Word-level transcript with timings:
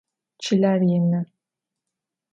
Çıler 0.39 0.81
yinı. 0.81 1.25